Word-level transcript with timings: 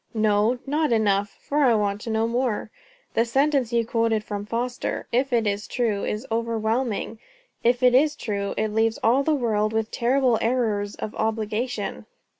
"No, 0.15 0.57
not 0.65 0.91
enough, 0.91 1.37
for 1.39 1.59
I 1.59 1.75
want 1.75 2.01
to 2.01 2.09
know 2.09 2.27
more. 2.27 2.71
The 3.13 3.23
sentence 3.23 3.71
you 3.71 3.85
quoted 3.85 4.23
from 4.23 4.47
Foster, 4.47 5.05
if 5.11 5.31
it 5.31 5.45
is 5.45 5.67
true, 5.67 6.05
is 6.05 6.25
overwhelming. 6.31 7.19
If 7.63 7.83
it 7.83 7.93
is 7.93 8.15
true, 8.15 8.55
it 8.57 8.69
leaves 8.73 8.97
all 9.03 9.21
the 9.21 9.35
world 9.35 9.73
with 9.73 9.91
terrible 9.91 10.39
arrears 10.41 10.95
of 10.95 11.13
obligation." 11.13 12.07